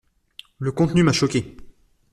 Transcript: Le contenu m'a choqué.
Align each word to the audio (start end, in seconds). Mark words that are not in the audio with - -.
Le 0.57 0.71
contenu 0.71 1.03
m'a 1.03 1.13
choqué. 1.13 1.55